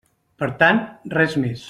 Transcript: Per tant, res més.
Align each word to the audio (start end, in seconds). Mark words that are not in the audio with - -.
Per 0.43 0.49
tant, 0.63 0.81
res 1.19 1.37
més. 1.45 1.59